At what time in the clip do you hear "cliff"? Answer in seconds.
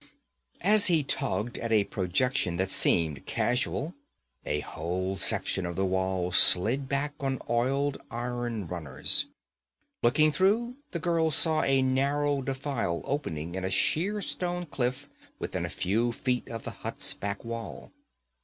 14.65-15.07